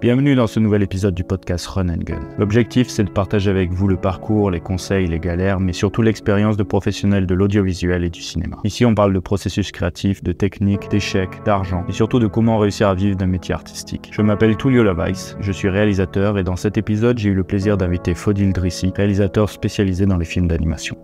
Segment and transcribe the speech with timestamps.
[0.00, 2.20] Bienvenue dans ce nouvel épisode du podcast Run and Gun.
[2.36, 6.56] L'objectif, c'est de partager avec vous le parcours, les conseils, les galères, mais surtout l'expérience
[6.56, 8.58] de professionnels de l'audiovisuel et du cinéma.
[8.64, 12.88] Ici, on parle de processus créatif, de techniques, d'échecs, d'argent, et surtout de comment réussir
[12.88, 14.10] à vivre d'un métier artistique.
[14.12, 17.76] Je m'appelle Tullio Lavaïs, je suis réalisateur, et dans cet épisode, j'ai eu le plaisir
[17.76, 20.98] d'inviter Fodil Drissi, réalisateur spécialisé dans les films d'animation.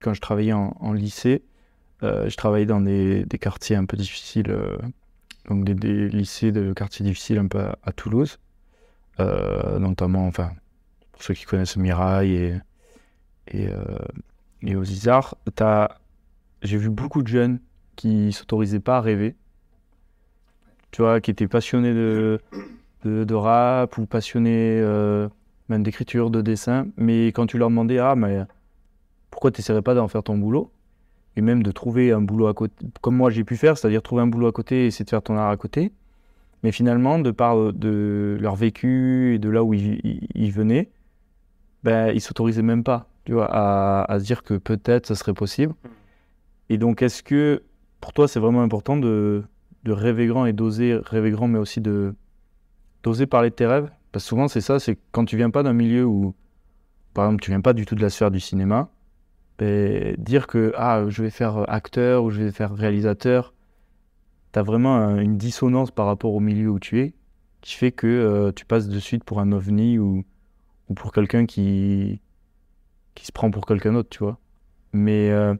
[0.00, 1.42] Quand je travaillais en, lycée,
[2.02, 4.76] je travaillais dans des, quartiers un peu difficiles, euh,
[5.48, 8.38] donc des, lycées de quartiers difficiles un peu à, Toulouse,
[9.20, 10.52] euh, notamment, enfin,
[11.12, 12.60] pour ceux qui connaissent Mirail et,
[13.48, 13.68] et,
[14.62, 15.34] et aux Isards,
[16.62, 17.60] j'ai vu beaucoup de jeunes
[17.96, 19.36] qui s'autorisaient pas à rêver,
[20.90, 22.40] tu vois, qui étaient passionnés de,
[23.04, 24.80] de, de rap ou passionnés
[25.68, 28.42] même d'écriture, de dessin, mais quand tu leur demandais, ah, mais
[29.30, 30.70] pourquoi tu n'essaierais pas d'en faire ton boulot?
[31.38, 34.22] Et même de trouver un boulot à côté, comme moi j'ai pu faire, c'est-à-dire trouver
[34.22, 35.92] un boulot à côté et essayer de faire ton art à côté.
[36.64, 40.00] Mais finalement, de par de leur vécu et de là où ils,
[40.34, 40.90] ils venaient,
[41.84, 45.32] ben, ils s'autorisaient même pas tu vois, à, à se dire que peut-être ça serait
[45.32, 45.74] possible.
[46.70, 47.62] Et donc, est-ce que
[48.00, 49.44] pour toi, c'est vraiment important de,
[49.84, 52.14] de rêver grand et d'oser rêver grand, mais aussi de
[53.04, 53.90] d'oser parler de tes rêves?
[54.10, 56.34] Parce que souvent, c'est ça, c'est quand tu viens pas d'un milieu où,
[57.14, 58.90] par exemple, tu viens pas du tout de la sphère du cinéma,
[59.60, 63.54] dire que ah, je vais faire acteur ou je vais faire réalisateur,
[64.52, 67.14] tu as vraiment un, une dissonance par rapport au milieu où tu es,
[67.60, 70.24] qui fait que euh, tu passes de suite pour un ovni ou,
[70.88, 72.20] ou pour quelqu'un qui,
[73.14, 74.38] qui se prend pour quelqu'un d'autre, tu vois.
[74.92, 75.54] Mais euh,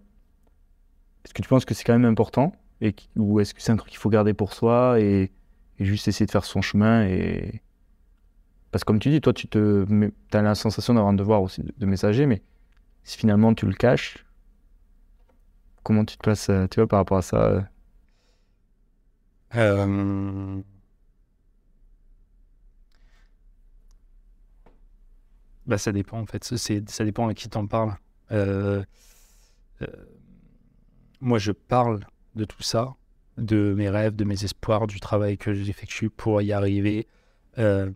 [1.24, 3.76] est-ce que tu penses que c'est quand même important et, Ou est-ce que c'est un
[3.76, 5.30] truc qu'il faut garder pour soi et,
[5.78, 7.60] et, juste essayer de faire son chemin et...
[8.70, 9.86] Parce que comme tu dis, toi, tu te,
[10.32, 12.42] as la sensation d'avoir un devoir aussi de, de messager, mais
[13.08, 14.26] si finalement tu le caches,
[15.82, 17.66] comment tu te places, tu vois, par rapport à ça
[19.54, 20.60] euh...
[25.66, 26.44] Bah, ça dépend en fait.
[26.44, 27.96] Ça dépend à qui t'en parles.
[28.30, 28.84] Euh...
[29.80, 29.86] Euh...
[31.22, 32.00] Moi, je parle
[32.34, 32.94] de tout ça,
[33.38, 37.08] de mes rêves, de mes espoirs, du travail que j'effectue pour y arriver.
[37.56, 37.90] Euh...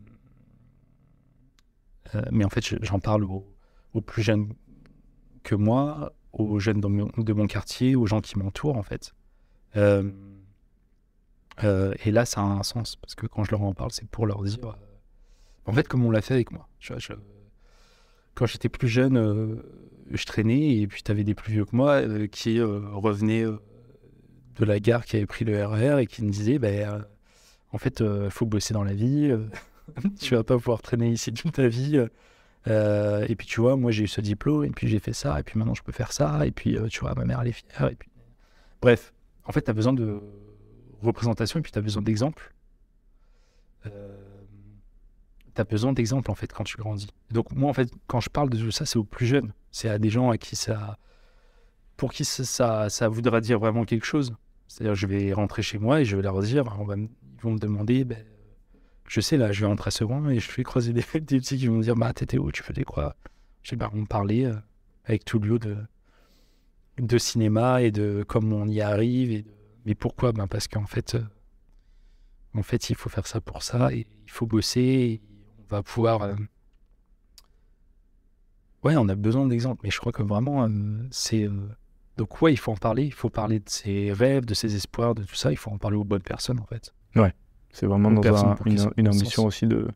[2.31, 4.55] mais en fait, j'en parle aux plus jeunes
[5.43, 9.15] que moi, aux jeunes de mon, quartier, aux gens qui m'entourent, en fait.
[9.77, 10.11] Euh,
[11.63, 14.09] euh, et là, ça a un sens, parce que quand je leur en parle, c'est
[14.09, 14.73] pour leur dire, euh,
[15.67, 16.69] en fait, comme on l'a fait avec moi.
[18.35, 19.63] Quand j'étais plus jeune,
[20.11, 24.81] je traînais, et puis tu avais des plus vieux que moi qui revenaient de la
[24.81, 27.05] gare, qui avaient pris le RER, et qui me disaient, ben,
[27.73, 29.31] en fait, il faut bosser dans la vie,
[30.21, 32.03] tu vas pas pouvoir traîner ici toute ta vie.
[32.69, 35.39] Euh, et puis tu vois, moi j'ai eu ce diplôme, et puis j'ai fait ça,
[35.39, 37.49] et puis maintenant je peux faire ça, et puis euh, tu vois, ma mère elle
[37.49, 37.91] est fière.
[37.91, 38.09] Et puis...
[38.81, 39.13] Bref,
[39.45, 40.21] en fait, tu as besoin de
[41.03, 42.53] représentation, et puis tu as besoin d'exemples.
[43.87, 44.17] Euh,
[45.55, 47.09] tu as besoin d'exemples en fait quand tu grandis.
[47.31, 49.53] Donc moi en fait, quand je parle de tout ça, c'est aux plus jeunes.
[49.71, 50.99] C'est à des gens à qui ça.
[51.97, 54.35] pour qui ça, ça, voudra dire vraiment quelque chose.
[54.69, 57.09] C'est-à-dire, je vais rentrer chez moi et je vais leur dire, ils
[57.43, 58.25] vont me demander, ben,
[59.13, 61.75] je sais, là, je vais rentrer second et je fais croiser des, petits qui vont
[61.75, 62.51] me dire Bah, t'étais où?
[62.51, 63.15] Tu faisais quoi?
[63.63, 64.57] Je sais pas, on parlait euh,
[65.05, 65.77] avec tout le lieu de,
[66.99, 69.31] de cinéma et de comment on y arrive.
[69.31, 69.45] Et.
[69.85, 70.33] Mais pourquoi?
[70.33, 71.25] Ben Parce qu'en fait, euh,
[72.55, 74.81] en fait, il faut faire ça pour ça et il faut bosser.
[74.81, 75.23] Et
[75.59, 76.23] on va pouvoir.
[76.23, 76.35] Euh...
[78.83, 80.67] Ouais, on a besoin d'exemples, mais je crois que vraiment,
[81.11, 81.51] c'est.
[82.17, 83.05] Donc, ouais, il faut en parler.
[83.05, 85.51] Il faut parler de ses rêves, de ses espoirs, de tout ça.
[85.51, 86.95] Il faut en parler aux bonnes personnes, en fait.
[87.15, 87.35] Ouais.
[87.73, 89.89] C'est vraiment dans un, une, une, ambition aussi de,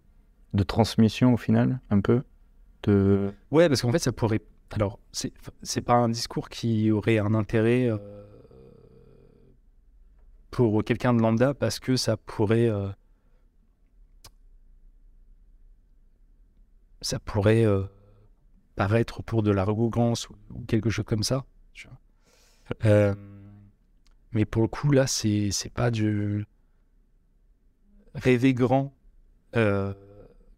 [0.54, 2.22] de transmission au final, un peu.
[2.82, 3.32] De...
[3.50, 4.40] Ouais, parce qu'en fait, ça pourrait.
[4.72, 7.98] Alors, c'est pas un discours qui aurait un intérêt euh,
[10.50, 12.68] pour quelqu'un de lambda parce que ça pourrait.
[12.68, 12.88] Euh,
[17.02, 17.84] ça pourrait euh,
[18.74, 21.44] paraître pour de l'arrogance ou, ou, quelque chose comme ça.
[21.74, 23.14] Tu vois.
[24.32, 26.46] mais pour le coup, là, c'est pas du
[28.16, 28.94] rêver grand
[29.56, 29.94] euh,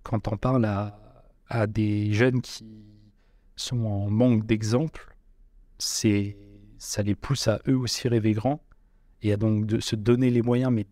[0.02, 2.64] quand on parle à, des jeunes qui
[3.56, 5.14] sont en manque d'exemple,
[5.78, 6.36] c'est
[6.78, 8.62] ça les pousse à eux aussi rêver grand.
[9.22, 10.86] Et à donc de se donner les moyens, mais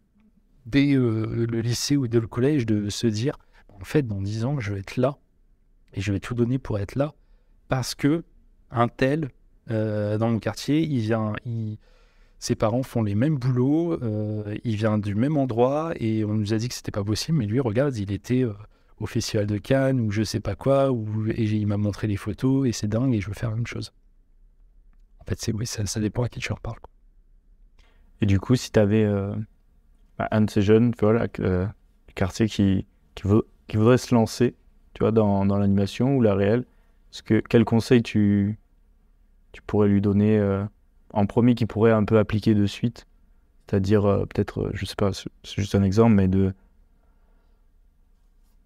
[0.66, 3.38] dès euh, le lycée ou dès le collège, de se dire
[3.68, 5.16] en fait, dans dix ans, je vais être là
[5.94, 7.14] et je vais tout donner pour être là
[7.68, 8.24] parce que
[8.70, 9.30] un tel
[9.70, 11.78] euh, dans mon quartier, il vient, il,
[12.38, 16.52] ses parents font les mêmes boulots, euh, il vient du même endroit et on nous
[16.52, 18.52] a dit que c'était pas possible, mais lui, regarde, il était euh,
[18.98, 20.90] au Festival de Cannes ou je sais pas quoi,
[21.30, 23.66] et il m'a montré les photos et c'est dingue et je veux faire la même
[23.66, 23.92] chose.
[25.20, 26.78] En fait, c'est oui, ça, dépend à qui tu en parles.
[28.20, 29.34] Et du coup, si tu avais euh,
[30.18, 31.66] bah, un de ces jeunes, voilà, euh,
[32.06, 34.54] du quartier qui, qui, veut, qui voudrait se lancer,
[34.94, 36.64] tu vois, dans, dans l'animation ou la réelle,
[37.24, 38.58] que, quel conseil tu,
[39.52, 40.64] tu pourrais lui donner euh,
[41.16, 43.06] en premier qui pourrait un peu appliquer de suite
[43.66, 46.52] C'est-à-dire, euh, peut-être, je sais pas, c'est juste un exemple, mais de.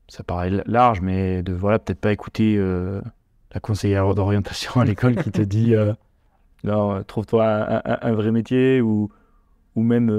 [0.08, 5.30] Ça paraît large, mais de, voilà, peut-être pas écouter la conseillère d'orientation à l'école qui
[5.30, 5.72] te dit
[6.64, 9.12] non, trouve-toi un, vrai métier ou,
[9.76, 10.10] ou même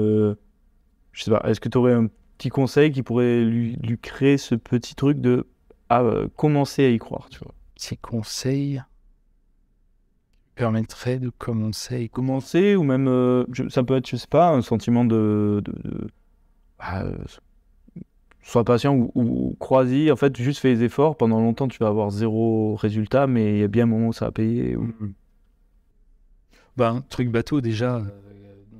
[1.12, 2.08] je sais pas, est-ce que tu aurais un
[2.38, 5.46] petit conseil qui pourrait lui, créer ce petit truc de
[5.92, 7.54] euh, commencer à y croire, tu vois?
[7.74, 8.82] Petit conseil
[10.62, 15.04] permettrait de commencer commencer ou même euh, ça peut être je sais pas un sentiment
[15.04, 16.08] de, de,
[16.78, 17.16] bah, euh,
[18.42, 20.12] sois patient ou, ou crois-y.
[20.12, 21.16] En fait juste fais les efforts.
[21.16, 24.12] Pendant longtemps tu vas avoir zéro résultat mais il y a bien un moment où
[24.12, 24.92] ça va payer ou...
[26.76, 28.02] Ben, truc bateau déjà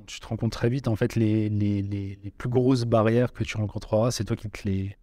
[0.05, 3.43] tu te rends compte très vite, en fait, les, les, les, plus grosses barrières que
[3.45, 4.97] tu rencontreras, c'est toi qui te les,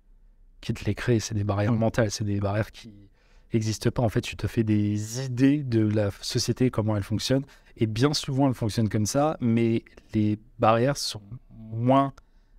[0.61, 1.21] qui te les crées.
[1.21, 3.10] C'est des barrières mentales, c'est des barrières qui
[3.53, 4.03] n'existent pas.
[4.03, 7.45] En fait, tu te fais des idées de la société, comment elle fonctionne.
[7.77, 12.13] Et bien souvent, elle fonctionne comme ça, mais les barrières sont moins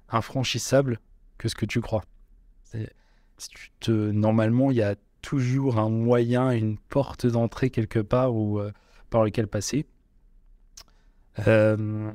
[0.10, 1.00] infranchissables
[1.38, 2.04] que ce que tu crois.
[3.38, 8.36] Si tu te, normalement, il y a toujours un moyen, une porte d'entrée quelque part
[8.36, 8.72] où, euh,
[9.10, 9.86] par lequel passer.
[11.48, 12.12] Euh,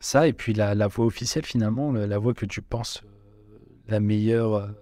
[0.00, 3.58] ça, et puis la, la, voix officielle, finalement, la, voix que tu penses euh,
[3.88, 4.74] la meilleure,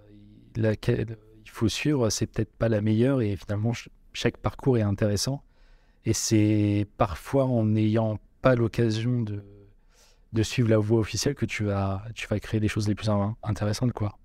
[0.55, 1.17] laquelle
[1.55, 3.71] faut suivre, c'est peut-être pas la meilleure, et finalement,
[4.13, 5.43] chaque parcours est intéressant.
[6.05, 9.41] Et c'est parfois en n'ayant pas l'occasion de,
[10.43, 13.09] suivre la voie officielle que tu vas, tu vas créer les choses les plus
[13.43, 13.93] intéressantes.
[13.93, 14.17] Quoi.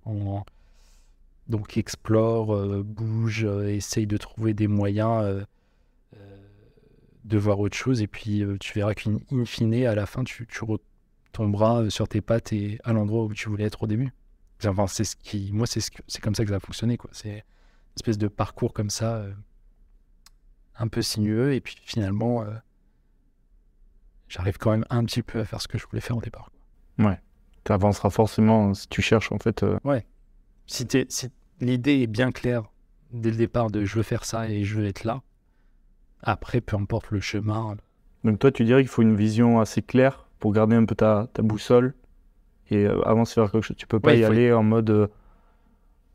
[1.47, 5.45] donc explore, bouge, essaye de trouver des moyens
[7.23, 8.01] de voir autre chose.
[8.01, 12.07] Et puis, euh, tu verras qu'in fine, à la fin, tu, tu retomberas euh, sur
[12.07, 14.11] tes pattes et à l'endroit où tu voulais être au début.
[14.65, 17.09] Enfin, c'est ce qui, moi, c'est ce c'est comme ça que ça a fonctionné, quoi.
[17.13, 19.33] C'est une espèce de parcours comme ça, euh,
[20.75, 21.53] un peu sinueux.
[21.53, 22.45] Et puis, finalement,
[24.27, 26.51] j'arrive quand même un petit peu à faire ce que je voulais faire au départ.
[26.51, 27.09] Quoi.
[27.09, 27.19] Ouais.
[27.63, 29.65] Tu avanceras forcément si tu cherches, en fait.
[29.83, 30.05] Ouais.
[30.67, 31.27] Si, si
[31.59, 32.63] l'idée est bien claire
[33.11, 35.21] dès le départ de je veux faire ça et je veux être là,
[36.21, 37.75] après, peu importe le chemin.
[38.23, 41.27] Donc toi, tu dirais qu'il faut une vision assez claire pour garder un peu ta,
[41.33, 41.93] ta boussole
[42.71, 43.77] et euh, avancer vers quelque chose.
[43.77, 45.07] Tu peux pas y aller en mode euh,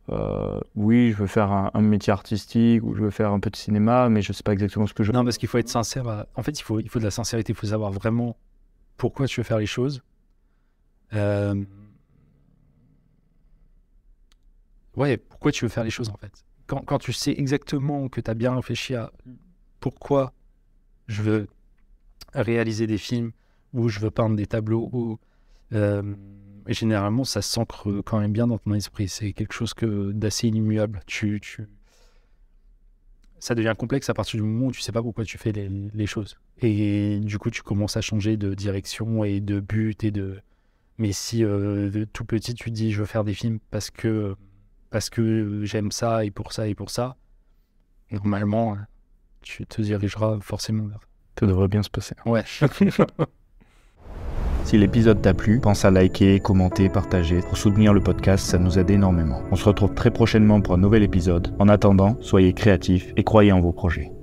[0.08, 3.56] euh, oui, je veux faire un, métier artistique ou je veux faire un peu de
[3.56, 5.12] cinéma, mais je sais pas exactement ce que je.
[5.12, 6.26] Non, parce qu'il faut être sincère.
[6.34, 7.52] En fait, il faut, il faut de la sincérité.
[7.52, 8.36] Il faut savoir vraiment
[8.96, 10.02] pourquoi tu veux faire les choses.
[14.96, 16.32] Ouais, pourquoi tu veux faire les choses en fait.
[16.66, 19.12] Quand, quand tu sais exactement que tu as bien réfléchi à
[19.78, 20.32] pourquoi
[21.06, 21.48] je veux
[22.34, 23.32] réaliser des films
[23.72, 25.18] ou je veux peindre des tableaux ou
[25.72, 26.14] euh,
[26.74, 31.00] généralement ça s'ancre quand même bien dans ton esprit c'est quelque chose que d'assez immuable
[31.06, 31.68] tu, tu
[33.38, 36.06] ça devient complexe à partir du moment où tu sais pas pourquoi tu fais les,
[36.06, 40.40] choses et du coup tu commences à changer de direction et de but et de
[40.98, 44.34] mais si euh, tout petit tu dis je veux faire des films parce que
[44.90, 47.16] parce que j'aime ça et pour ça et pour ça
[48.10, 48.76] normalement
[49.46, 51.00] tu te dirigeras forcément vers.
[51.36, 52.14] Tout devrait bien se passer.
[52.26, 52.44] Ouais.
[54.66, 57.40] si l'épisode t'a plu, pense à liker, commenter, partager.
[57.40, 59.40] Pour soutenir le podcast, ça nous aide énormément.
[59.52, 61.54] On se retrouve très prochainement pour un nouvel épisode.
[61.60, 64.15] En attendant, soyez créatifs et croyez en vos projets.